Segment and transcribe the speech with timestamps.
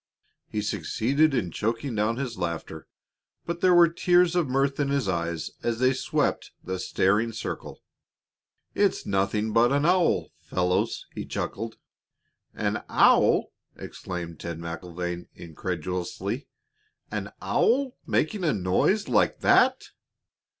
[0.47, 2.87] He succeeded in choking down his laughter,
[3.45, 7.83] but there were tears of mirth in his eyes as they swept the staring circle.
[8.73, 11.77] "It's nothing but an owl, fellows," he chuckled.
[12.55, 16.47] "An owl!" exclaimed Ted MacIlvaine, incredulously.
[17.11, 19.83] "An owl making a noise like that!"